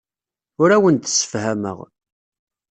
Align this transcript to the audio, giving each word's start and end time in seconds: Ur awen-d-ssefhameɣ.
Ur 0.61 0.69
awen-d-ssefhameɣ. 0.75 1.77